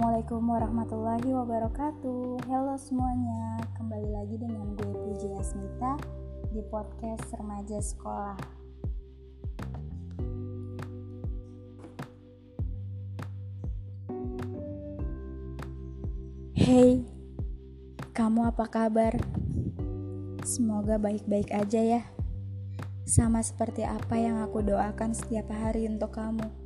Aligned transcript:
Assalamualaikum 0.00 0.48
warahmatullahi 0.48 1.28
wabarakatuh. 1.28 2.48
Halo 2.48 2.72
semuanya 2.80 3.60
Kembali 3.76 4.08
lagi 4.08 4.40
dengan 4.40 4.72
gue 4.72 4.88
Puji 4.96 5.28
Asmita 5.36 6.00
Di 6.56 6.64
podcast 6.72 7.28
Remaja 7.36 7.76
Sekolah. 7.84 8.40
Hey 16.56 17.04
Kamu 18.16 18.48
apa 18.48 18.72
kabar? 18.72 19.20
Semoga 20.48 20.96
baik-baik 20.96 21.52
aja 21.52 22.00
ya. 22.00 22.02
Sama 23.04 23.44
seperti 23.44 23.84
apa 23.84 24.16
yang 24.16 24.40
aku 24.40 24.64
doakan 24.64 25.12
setiap 25.12 25.52
hari 25.52 25.84
untuk 25.84 26.16
kamu 26.16 26.59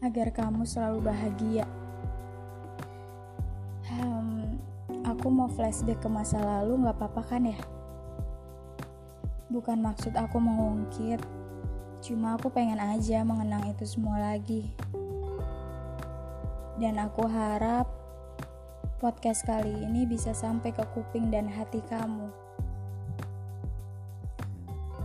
agar 0.00 0.32
kamu 0.32 0.64
selalu 0.64 1.12
bahagia. 1.12 1.68
Hmm, 3.84 4.56
aku 5.04 5.28
mau 5.28 5.48
flashback 5.52 6.00
ke 6.00 6.08
masa 6.08 6.40
lalu 6.40 6.80
nggak 6.80 6.96
apa-apa 6.96 7.22
kan 7.36 7.44
ya? 7.44 7.58
Bukan 9.52 9.84
maksud 9.84 10.16
aku 10.16 10.40
mengungkit, 10.40 11.20
cuma 12.00 12.40
aku 12.40 12.48
pengen 12.48 12.80
aja 12.80 13.20
mengenang 13.20 13.68
itu 13.68 13.84
semua 13.84 14.16
lagi. 14.16 14.72
Dan 16.80 16.96
aku 16.96 17.28
harap 17.28 17.84
podcast 19.04 19.44
kali 19.44 19.84
ini 19.84 20.08
bisa 20.08 20.32
sampai 20.32 20.72
ke 20.72 20.84
kuping 20.96 21.28
dan 21.28 21.44
hati 21.44 21.84
kamu. 21.92 22.32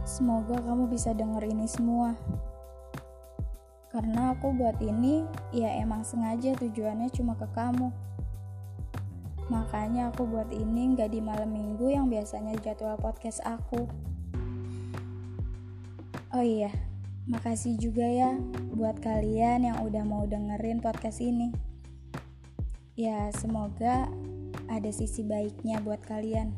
Semoga 0.07 0.55
kamu 0.63 0.87
bisa 0.87 1.11
denger 1.11 1.43
ini 1.51 1.67
semua 1.67 2.15
karena 3.95 4.35
aku 4.35 4.51
buat 4.51 4.75
ini 4.83 5.23
ya 5.55 5.71
emang 5.79 6.03
sengaja 6.03 6.51
tujuannya 6.59 7.07
cuma 7.15 7.31
ke 7.39 7.47
kamu. 7.55 7.95
Makanya 9.47 10.11
aku 10.11 10.27
buat 10.27 10.51
ini 10.51 10.99
nggak 10.99 11.15
di 11.15 11.23
malam 11.23 11.55
minggu 11.55 11.87
yang 11.87 12.11
biasanya 12.11 12.59
jadwal 12.59 12.99
podcast 12.99 13.39
aku. 13.47 13.87
Oh 16.35 16.43
iya 16.43 16.75
makasih 17.23 17.79
juga 17.79 18.03
ya 18.03 18.35
buat 18.75 18.99
kalian 18.99 19.63
yang 19.63 19.79
udah 19.79 20.03
mau 20.03 20.27
dengerin 20.27 20.83
podcast 20.83 21.23
ini. 21.23 21.55
Ya 22.99 23.31
semoga 23.31 24.11
ada 24.67 24.91
sisi 24.91 25.23
baiknya 25.23 25.79
buat 25.79 26.03
kalian 26.03 26.51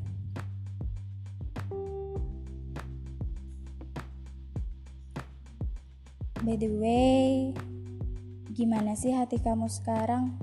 By 6.48 6.56
the 6.56 6.72
way, 6.80 7.52
gimana 8.56 8.96
sih 8.96 9.12
hati 9.12 9.36
kamu 9.36 9.68
sekarang? 9.68 10.40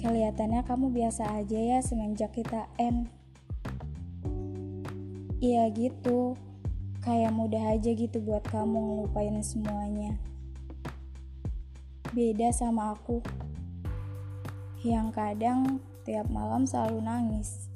Kelihatannya 0.00 0.64
kamu 0.64 0.88
biasa 0.88 1.36
aja 1.36 1.60
ya 1.60 1.84
semenjak 1.84 2.32
kita 2.32 2.64
end. 2.80 3.12
Iya 5.36 5.68
gitu, 5.68 6.32
kayak 7.04 7.28
mudah 7.36 7.76
aja 7.76 7.92
gitu 7.92 8.24
buat 8.24 8.40
kamu 8.48 9.04
ngelupain 9.04 9.36
semuanya. 9.44 10.16
Beda 12.16 12.56
sama 12.56 12.96
aku, 12.96 13.20
yang 14.80 15.12
kadang 15.12 15.76
tiap 16.08 16.24
malam 16.32 16.64
selalu 16.64 17.04
nangis. 17.04 17.68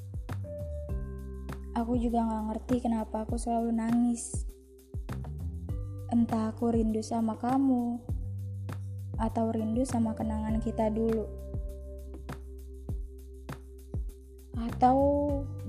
Aku 1.77 2.01
juga 2.01 2.25
gak 2.25 2.45
ngerti 2.49 2.81
kenapa 2.81 3.29
aku 3.29 3.37
selalu 3.37 3.77
nangis. 3.77 4.50
Entah 6.11 6.51
aku 6.51 6.75
rindu 6.75 6.99
sama 7.07 7.39
kamu 7.39 8.03
atau 9.15 9.55
rindu 9.55 9.87
sama 9.87 10.11
kenangan 10.19 10.59
kita 10.59 10.91
dulu. 10.91 11.31
Atau 14.59 14.99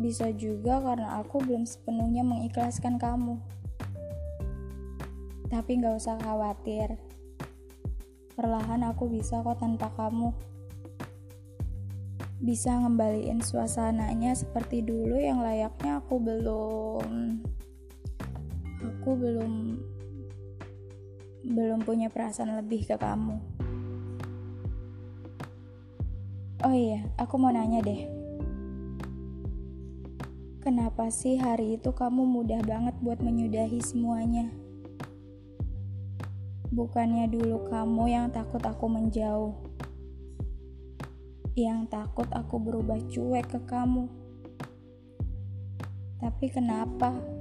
bisa 0.02 0.34
juga 0.34 0.82
karena 0.82 1.22
aku 1.22 1.46
belum 1.46 1.70
sepenuhnya 1.70 2.26
mengikhlaskan 2.26 2.98
kamu. 2.98 3.38
Tapi 5.52 5.70
gak 5.78 6.02
usah 6.02 6.18
khawatir. 6.18 6.98
Perlahan 8.34 8.82
aku 8.88 9.14
bisa 9.14 9.46
kok 9.46 9.62
tanpa 9.62 9.94
kamu. 9.94 10.34
Bisa 12.42 12.74
ngembaliin 12.82 13.46
suasananya 13.46 14.34
seperti 14.34 14.82
dulu 14.82 15.22
yang 15.22 15.46
layaknya 15.46 16.02
aku 16.02 16.18
belum 16.18 17.46
aku 18.82 19.14
belum 19.14 19.78
belum 21.41 21.81
punya 21.81 22.13
perasaan 22.13 22.53
lebih 22.62 22.85
ke 22.85 22.96
kamu. 23.02 23.38
Oh 26.62 26.75
iya, 26.78 27.02
aku 27.18 27.41
mau 27.41 27.50
nanya 27.50 27.81
deh. 27.81 28.06
Kenapa 30.62 31.09
sih 31.09 31.41
hari 31.41 31.81
itu 31.81 31.90
kamu 31.90 32.22
mudah 32.22 32.62
banget 32.62 32.94
buat 33.02 33.18
menyudahi 33.18 33.81
semuanya? 33.81 34.53
Bukannya 36.69 37.25
dulu 37.34 37.66
kamu 37.66 38.13
yang 38.13 38.29
takut 38.29 38.62
aku 38.62 38.85
menjauh. 38.85 39.58
Yang 41.58 41.90
takut 41.90 42.29
aku 42.29 42.62
berubah 42.62 43.02
cuek 43.09 43.50
ke 43.50 43.59
kamu. 43.66 44.06
Tapi 46.22 46.46
kenapa? 46.53 47.41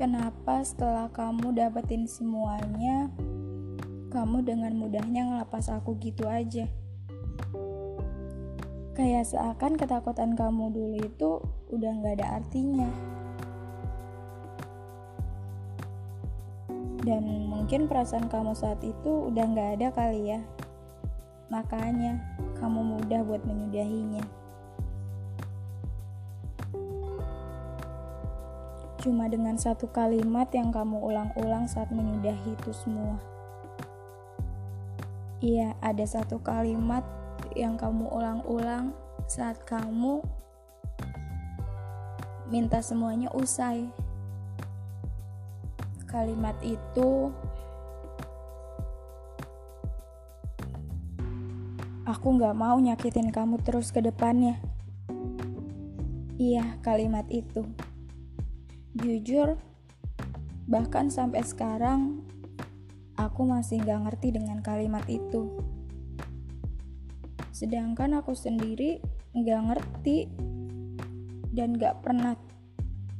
Kenapa 0.00 0.64
setelah 0.64 1.12
kamu 1.12 1.52
dapetin 1.52 2.08
semuanya, 2.08 3.12
kamu 4.08 4.40
dengan 4.48 4.72
mudahnya 4.72 5.28
ngelapas 5.28 5.68
aku 5.68 5.92
gitu 6.00 6.24
aja? 6.24 6.64
Kayak 8.96 9.28
seakan 9.28 9.76
ketakutan 9.76 10.32
kamu 10.32 10.72
dulu 10.72 10.96
itu 11.04 11.44
udah 11.68 11.92
gak 12.00 12.16
ada 12.16 12.40
artinya. 12.40 12.88
Dan 17.04 17.52
mungkin 17.52 17.84
perasaan 17.84 18.32
kamu 18.32 18.56
saat 18.56 18.80
itu 18.80 19.28
udah 19.28 19.44
gak 19.52 19.70
ada 19.84 19.88
kali 19.92 20.32
ya. 20.32 20.40
Makanya 21.52 22.16
kamu 22.56 22.96
mudah 22.96 23.20
buat 23.20 23.44
menyudahinya. 23.44 24.39
Cuma 29.00 29.32
dengan 29.32 29.56
satu 29.56 29.88
kalimat 29.88 30.52
yang 30.52 30.68
kamu 30.68 31.00
ulang-ulang 31.00 31.64
saat 31.64 31.88
menyudahi 31.88 32.52
itu 32.52 32.70
semua. 32.76 33.16
Iya, 35.40 35.72
ada 35.80 36.04
satu 36.04 36.36
kalimat 36.44 37.00
yang 37.56 37.80
kamu 37.80 38.12
ulang-ulang 38.12 38.92
saat 39.24 39.56
kamu 39.64 40.20
minta 42.52 42.84
semuanya 42.84 43.32
usai. 43.32 43.88
Kalimat 46.04 46.60
itu 46.60 47.32
Aku 52.10 52.34
gak 52.36 52.58
mau 52.58 52.74
nyakitin 52.74 53.30
kamu 53.30 53.62
terus 53.62 53.94
ke 53.94 54.02
depannya. 54.02 54.58
Iya, 56.36 56.82
kalimat 56.82 57.22
itu. 57.30 57.62
Jujur, 58.90 59.54
bahkan 60.66 61.14
sampai 61.14 61.46
sekarang 61.46 62.26
aku 63.14 63.46
masih 63.46 63.78
gak 63.86 64.02
ngerti 64.02 64.34
dengan 64.34 64.58
kalimat 64.66 65.06
itu. 65.06 65.62
Sedangkan 67.54 68.18
aku 68.18 68.34
sendiri 68.34 68.98
gak 69.30 69.62
ngerti 69.70 70.26
dan 71.54 71.78
gak 71.78 72.02
pernah 72.02 72.34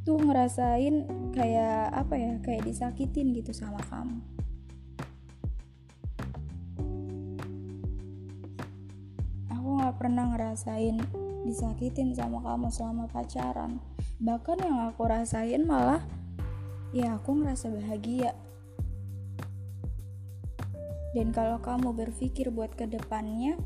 tuh 0.02 0.18
ngerasain 0.18 1.06
kayak 1.38 1.94
apa 1.94 2.14
ya, 2.18 2.32
kayak 2.42 2.66
disakitin 2.66 3.30
gitu 3.30 3.54
sama 3.54 3.78
kamu. 3.86 4.18
Aku 9.54 9.68
gak 9.78 10.02
pernah 10.02 10.34
ngerasain 10.34 10.98
disakitin 11.46 12.10
sama 12.10 12.42
kamu 12.42 12.74
selama 12.74 13.06
pacaran 13.06 13.78
bahkan 14.20 14.60
yang 14.60 14.92
aku 14.92 15.08
rasain 15.08 15.64
malah 15.64 16.04
ya 16.92 17.16
aku 17.16 17.40
ngerasa 17.40 17.72
bahagia. 17.72 18.36
Dan 21.10 21.34
kalau 21.34 21.58
kamu 21.58 21.90
berpikir 21.90 22.54
buat 22.54 22.70
ke 22.76 22.86
depannya 22.86 23.58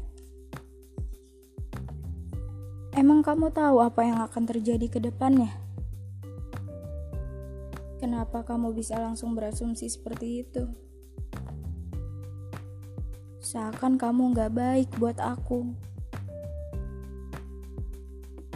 emang 2.94 3.20
kamu 3.20 3.52
tahu 3.52 3.84
apa 3.84 4.00
yang 4.06 4.22
akan 4.22 4.42
terjadi 4.48 4.86
ke 4.88 5.02
depannya? 5.02 5.50
Kenapa 7.98 8.46
kamu 8.46 8.72
bisa 8.72 8.96
langsung 8.96 9.34
berasumsi 9.34 9.90
seperti 9.90 10.46
itu? 10.46 10.70
Seakan 13.44 14.00
kamu 14.00 14.32
gak 14.32 14.52
baik 14.56 14.88
buat 14.96 15.20
aku 15.20 15.93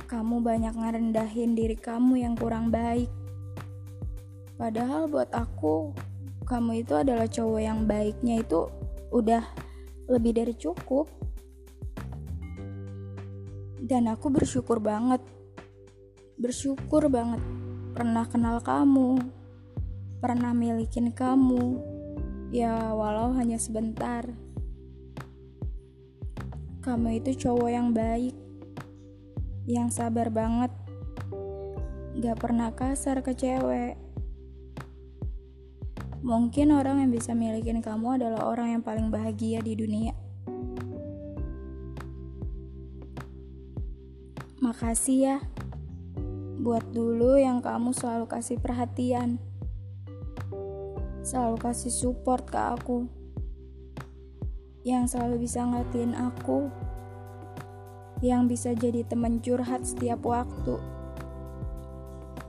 kamu 0.09 0.41
banyak 0.41 0.73
ngerendahin 0.73 1.53
diri 1.53 1.77
kamu 1.77 2.25
yang 2.25 2.33
kurang 2.33 2.73
baik. 2.73 3.13
Padahal 4.57 5.05
buat 5.05 5.29
aku, 5.37 5.93
kamu 6.49 6.81
itu 6.81 6.97
adalah 6.97 7.29
cowok 7.29 7.61
yang 7.61 7.85
baiknya 7.85 8.41
itu 8.41 8.73
udah 9.13 9.45
lebih 10.09 10.33
dari 10.41 10.57
cukup. 10.57 11.13
Dan 13.85 14.09
aku 14.09 14.33
bersyukur 14.33 14.81
banget. 14.81 15.21
Bersyukur 16.41 17.13
banget 17.13 17.45
pernah 17.93 18.25
kenal 18.25 18.65
kamu 18.65 19.21
pernah 20.19 20.51
milikin 20.57 21.13
kamu. 21.13 21.79
Ya 22.49 22.97
walau 22.97 23.37
hanya 23.37 23.61
sebentar. 23.61 24.25
Kamu 26.81 27.21
itu 27.21 27.37
cowok 27.37 27.69
yang 27.69 27.93
baik 27.93 28.48
yang 29.69 29.93
sabar 29.93 30.33
banget. 30.33 30.73
Gak 32.17 32.41
pernah 32.41 32.73
kasar 32.73 33.21
ke 33.21 33.37
cewek. 33.37 34.01
Mungkin 36.25 36.73
orang 36.73 37.05
yang 37.05 37.13
bisa 37.13 37.37
milikin 37.37 37.85
kamu 37.85 38.17
adalah 38.19 38.49
orang 38.49 38.81
yang 38.81 38.83
paling 38.83 39.13
bahagia 39.13 39.61
di 39.61 39.77
dunia. 39.77 40.17
Makasih 44.59 45.19
ya 45.21 45.37
buat 46.59 46.83
dulu 46.91 47.39
yang 47.39 47.63
kamu 47.63 47.95
selalu 47.95 48.27
kasih 48.27 48.59
perhatian. 48.59 49.37
Selalu 51.23 51.61
kasih 51.61 51.93
support 51.93 52.49
ke 52.49 52.57
aku. 52.57 53.07
Yang 54.83 55.15
selalu 55.15 55.45
bisa 55.45 55.61
ngertiin 55.63 56.17
aku 56.17 56.88
yang 58.19 58.51
bisa 58.51 58.75
jadi 58.75 59.07
teman 59.07 59.39
curhat 59.39 59.87
setiap 59.87 60.23
waktu 60.27 60.77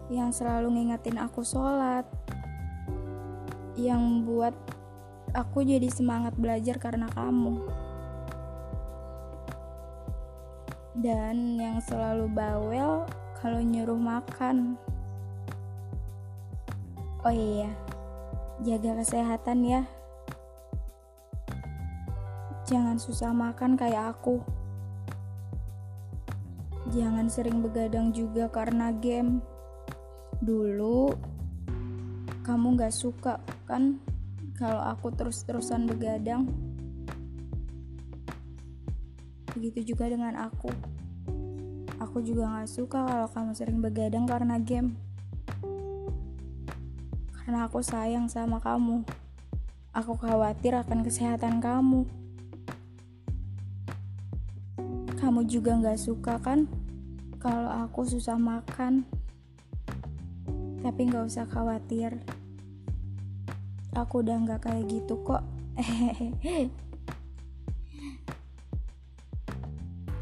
yang 0.09 0.33
selalu 0.33 0.73
ngingetin 0.73 1.21
aku 1.21 1.45
sholat 1.45 2.05
yang 3.77 4.25
buat 4.25 4.53
aku 5.37 5.61
jadi 5.61 5.87
semangat 5.93 6.33
belajar 6.35 6.81
karena 6.81 7.05
kamu 7.13 7.61
dan 10.99 11.61
yang 11.61 11.77
selalu 11.85 12.25
bawel 12.33 13.05
kalau 13.37 13.61
nyuruh 13.61 13.99
makan 13.99 14.75
oh 17.21 17.31
iya 17.31 17.69
jaga 18.59 18.99
kesehatan 18.99 19.63
ya. 19.63 19.81
Jangan 22.67 22.99
susah 22.99 23.31
makan 23.31 23.79
kayak 23.79 24.19
aku. 24.19 24.43
Jangan 26.89 27.29
sering 27.29 27.61
begadang 27.61 28.09
juga 28.09 28.49
karena 28.49 28.89
game. 28.93 29.41
Dulu 30.41 31.13
kamu 32.41 32.81
gak 32.81 32.93
suka 32.93 33.37
kan 33.69 34.01
kalau 34.57 34.81
aku 34.89 35.13
terus-terusan 35.13 35.85
begadang. 35.85 36.49
Begitu 39.53 39.93
juga 39.93 40.09
dengan 40.09 40.33
aku. 40.37 40.73
Aku 42.01 42.25
juga 42.25 42.49
gak 42.57 42.69
suka 42.69 43.05
kalau 43.05 43.27
kamu 43.29 43.51
sering 43.53 43.79
begadang 43.81 44.25
karena 44.25 44.57
game 44.57 44.97
karena 47.49 47.65
aku 47.65 47.81
sayang 47.81 48.29
sama 48.29 48.61
kamu. 48.61 49.01
Aku 49.89 50.13
khawatir 50.13 50.69
akan 50.69 51.01
kesehatan 51.01 51.57
kamu. 51.57 52.05
Kamu 55.17 55.49
juga 55.49 55.73
gak 55.81 55.97
suka 55.97 56.37
kan 56.37 56.69
kalau 57.39 57.71
aku 57.87 58.03
susah 58.03 58.35
makan. 58.35 59.07
Tapi 60.83 61.07
gak 61.07 61.27
usah 61.27 61.47
khawatir. 61.47 62.19
Aku 63.95 64.19
udah 64.23 64.43
gak 64.43 64.67
kayak 64.67 64.87
gitu 64.91 65.15
kok. 65.23 65.43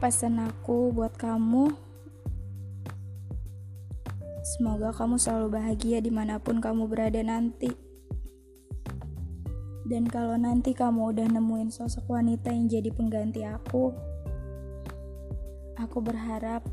Pesan 0.01 0.37
aku 0.37 0.93
buat 0.93 1.17
kamu 1.17 1.73
Semoga 4.47 4.95
kamu 4.95 5.19
selalu 5.19 5.59
bahagia 5.59 5.99
di 5.99 6.07
mana 6.07 6.39
pun 6.39 6.63
kamu 6.63 6.87
berada 6.87 7.19
nanti. 7.19 7.67
Dan 9.83 10.07
kalau 10.07 10.39
nanti 10.39 10.71
kamu 10.71 11.11
udah 11.11 11.27
nemuin 11.27 11.67
sosok 11.67 12.15
wanita 12.15 12.55
yang 12.55 12.71
jadi 12.71 12.87
pengganti 12.95 13.43
aku, 13.43 13.91
aku 15.75 15.97
berharap 15.99 16.63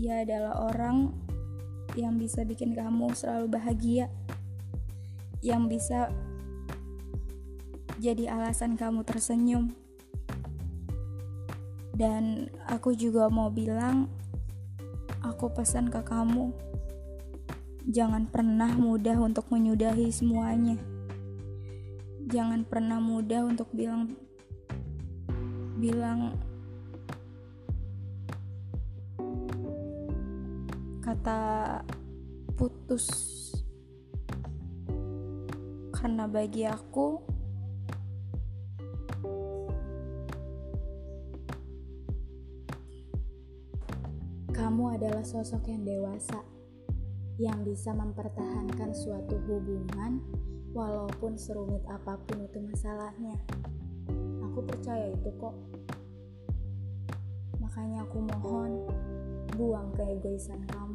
dia 0.00 0.24
adalah 0.24 0.72
orang 0.72 1.12
yang 1.92 2.16
bisa 2.16 2.40
bikin 2.40 2.72
kamu 2.72 3.12
selalu 3.12 3.52
bahagia, 3.52 4.08
yang 5.44 5.68
bisa 5.68 6.08
jadi 8.00 8.32
alasan 8.32 8.80
kamu 8.80 9.04
tersenyum. 9.04 9.76
Dan 11.92 12.48
aku 12.64 12.96
juga 12.96 13.28
mau 13.28 13.52
bilang, 13.52 14.08
aku 15.20 15.52
pesan 15.52 15.92
ke 15.92 16.00
kamu, 16.00 16.48
jangan 17.92 18.24
pernah 18.24 18.72
mudah 18.72 19.20
untuk 19.20 19.52
menyudahi 19.52 20.08
semuanya. 20.08 20.80
Jangan 22.32 22.64
pernah 22.64 22.96
mudah 23.04 23.44
untuk 23.44 23.68
bilang 23.76 24.16
bilang 25.76 26.40
kata 31.10 31.82
putus. 32.54 33.10
Karena 35.90 36.30
bagi 36.30 36.62
aku 36.62 37.18
Kamu 44.54 44.92
adalah 44.92 45.24
sosok 45.26 45.72
yang 45.72 45.82
dewasa, 45.82 46.46
yang 47.42 47.64
bisa 47.66 47.90
mempertahankan 47.90 48.92
suatu 48.94 49.40
hubungan 49.48 50.20
walaupun 50.76 51.34
serumit 51.34 51.80
apa 51.90 52.20
pun 52.22 52.44
itu 52.44 52.60
masalahnya. 52.60 53.34
Aku 54.46 54.62
percaya 54.62 55.10
itu 55.10 55.32
kok. 55.40 55.56
Makanya 57.58 58.04
aku 58.04 58.18
mohon, 58.20 58.84
buang 59.60 59.92
keegoisan 59.92 60.64
kamu. 60.72 60.89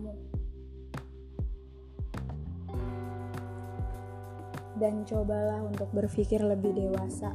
Dan 4.76 5.08
cobalah 5.08 5.64
untuk 5.64 5.88
berpikir 5.96 6.44
lebih 6.44 6.76
dewasa 6.76 7.32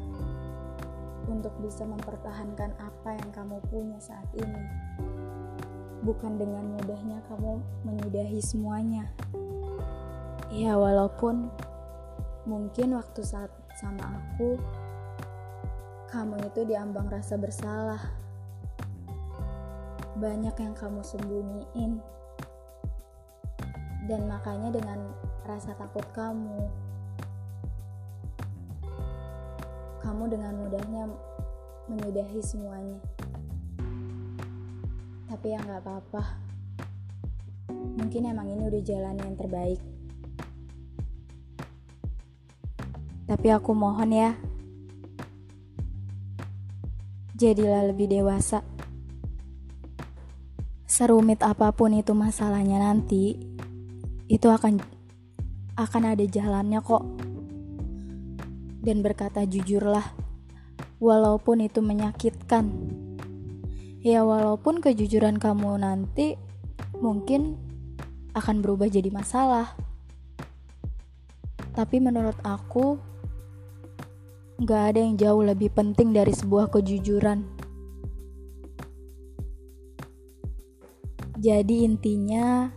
untuk 1.31 1.55
bisa 1.63 1.87
mempertahankan 1.87 2.75
apa 2.77 3.17
yang 3.17 3.31
kamu 3.31 3.57
punya 3.71 3.97
saat 4.03 4.27
ini 4.35 4.65
bukan 6.01 6.41
dengan 6.41 6.65
mudahnya 6.65 7.21
kamu 7.29 7.61
menyudahi 7.85 8.41
semuanya. 8.41 9.05
Ya, 10.51 10.75
walaupun 10.75 11.53
mungkin 12.49 12.97
waktu 12.97 13.21
saat 13.23 13.53
sama 13.79 14.03
aku, 14.19 14.57
kamu 16.11 16.41
itu 16.51 16.61
diambang 16.67 17.07
rasa 17.07 17.37
bersalah. 17.39 18.01
Banyak 20.19 20.57
yang 20.59 20.75
kamu 20.75 21.01
sembunyiin, 21.01 22.03
dan 24.11 24.21
makanya 24.27 24.75
dengan 24.75 25.01
rasa 25.47 25.73
takut 25.79 26.05
kamu, 26.13 26.67
kamu 30.11 30.27
dengan 30.27 30.59
mudahnya 30.59 31.07
menyudahi 31.87 32.43
semuanya. 32.43 32.99
Tapi 35.31 35.55
ya 35.55 35.63
nggak 35.63 35.87
apa-apa. 35.87 36.23
Mungkin 37.71 38.27
emang 38.27 38.51
ini 38.51 38.67
udah 38.67 38.83
jalan 38.83 39.15
yang 39.23 39.39
terbaik. 39.39 39.79
Tapi 43.31 43.49
aku 43.55 43.71
mohon 43.71 44.11
ya 44.11 44.35
jadilah 47.39 47.95
lebih 47.95 48.11
dewasa. 48.11 48.67
Serumit 50.91 51.39
apa 51.47 51.71
pun 51.71 51.95
itu 51.95 52.19
masalahnya 52.19 52.83
nanti 52.83 53.39
itu 54.27 54.51
akan 54.51 54.83
akan 55.79 56.03
ada 56.03 56.27
jalannya 56.27 56.83
kok 56.83 57.30
dan 58.81 59.05
berkata 59.05 59.45
jujurlah 59.45 60.05
walaupun 61.01 61.65
itu 61.65 61.81
menyakitkan 61.85 62.69
Ya 64.01 64.25
walaupun 64.25 64.81
kejujuran 64.81 65.37
kamu 65.37 65.77
nanti 65.77 66.41
mungkin 67.05 67.61
akan 68.33 68.65
berubah 68.65 68.89
jadi 68.89 69.13
masalah. 69.13 69.77
Tapi 71.77 72.01
menurut 72.01 72.37
aku 72.41 72.97
gak 74.65 74.97
ada 74.97 75.05
yang 75.05 75.21
jauh 75.21 75.45
lebih 75.45 75.69
penting 75.77 76.17
dari 76.17 76.33
sebuah 76.33 76.73
kejujuran. 76.73 77.45
Jadi 81.37 81.85
intinya 81.85 82.73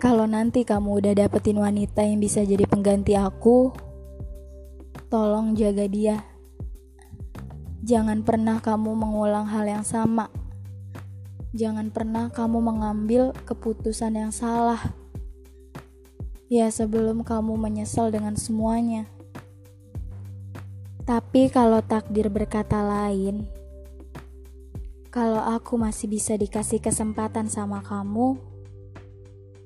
kalau 0.00 0.24
nanti 0.24 0.64
kamu 0.64 1.04
udah 1.04 1.12
dapetin 1.20 1.60
wanita 1.60 2.00
yang 2.00 2.16
bisa 2.16 2.40
jadi 2.48 2.64
pengganti 2.64 3.12
aku, 3.12 3.76
tolong 5.16 5.56
jaga 5.56 5.88
dia. 5.88 6.20
Jangan 7.80 8.20
pernah 8.20 8.60
kamu 8.60 8.92
mengulang 8.92 9.48
hal 9.48 9.64
yang 9.64 9.80
sama. 9.80 10.28
Jangan 11.56 11.88
pernah 11.88 12.28
kamu 12.28 12.60
mengambil 12.60 13.32
keputusan 13.48 14.12
yang 14.12 14.28
salah. 14.28 14.92
Ya, 16.52 16.68
sebelum 16.68 17.24
kamu 17.24 17.56
menyesal 17.56 18.12
dengan 18.12 18.36
semuanya. 18.36 19.08
Tapi 21.08 21.48
kalau 21.48 21.80
takdir 21.80 22.28
berkata 22.28 22.84
lain, 22.84 23.48
kalau 25.08 25.40
aku 25.40 25.80
masih 25.80 26.12
bisa 26.12 26.36
dikasih 26.36 26.84
kesempatan 26.84 27.48
sama 27.48 27.80
kamu, 27.80 28.36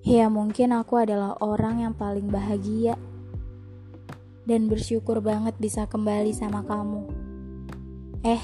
ya 0.06 0.30
mungkin 0.30 0.70
aku 0.78 0.94
adalah 0.94 1.34
orang 1.42 1.82
yang 1.82 1.94
paling 1.98 2.30
bahagia 2.30 2.94
dan 4.48 4.68
bersyukur 4.68 5.20
banget 5.20 5.56
bisa 5.60 5.84
kembali 5.84 6.32
sama 6.32 6.64
kamu. 6.64 7.04
Eh, 8.24 8.42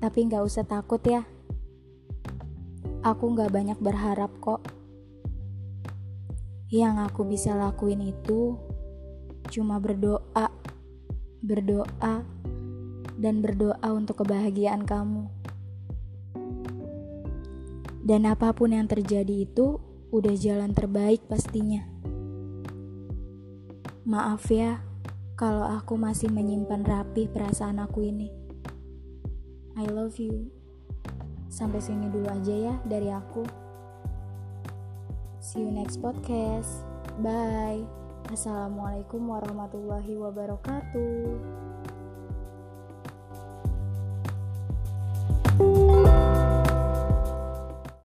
tapi 0.00 0.28
gak 0.28 0.44
usah 0.44 0.64
takut 0.64 1.00
ya. 1.04 1.24
Aku 3.00 3.32
gak 3.36 3.52
banyak 3.52 3.78
berharap 3.80 4.32
kok. 4.40 4.60
Yang 6.68 6.96
aku 7.10 7.22
bisa 7.24 7.54
lakuin 7.54 8.02
itu 8.02 8.58
cuma 9.48 9.78
berdoa, 9.78 10.50
berdoa, 11.40 12.26
dan 13.16 13.40
berdoa 13.40 13.88
untuk 13.94 14.26
kebahagiaan 14.26 14.84
kamu. 14.84 15.30
Dan 18.06 18.22
apa 18.26 18.54
pun 18.54 18.70
yang 18.70 18.86
terjadi 18.86 19.46
itu 19.46 19.82
udah 20.14 20.34
jalan 20.38 20.70
terbaik 20.70 21.26
pastinya. 21.26 21.82
Maaf 24.06 24.46
ya, 24.54 24.85
kalau 25.36 25.68
aku 25.68 26.00
masih 26.00 26.32
menyimpan 26.32 26.80
rapi 26.80 27.28
perasaan 27.28 27.76
aku 27.76 28.08
ini. 28.08 28.32
I 29.76 29.84
love 29.84 30.16
you. 30.16 30.48
Sampai 31.52 31.84
sini 31.84 32.08
dulu 32.08 32.24
aja 32.32 32.72
ya 32.72 32.74
dari 32.88 33.12
aku. 33.12 33.44
See 35.44 35.60
you 35.60 35.68
next 35.68 36.00
podcast. 36.00 36.88
Bye. 37.20 37.84
Assalamualaikum 38.32 39.28
warahmatullahi 39.28 40.16
wabarakatuh. 40.16 41.65